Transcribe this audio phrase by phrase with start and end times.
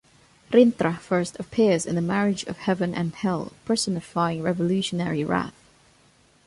[0.51, 5.53] Rintrah first appears in "The Marriage of Heaven and Hell", personifying revolutionary wrath.